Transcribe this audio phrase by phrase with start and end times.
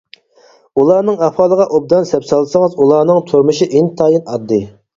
[0.81, 4.69] ئۇلارنىڭ ئەھۋالىغا ئوبدان سەپ سالسىڭىز، ئۇلارنىڭ تۇرمۇشى ئىنتايىن ئاددىي.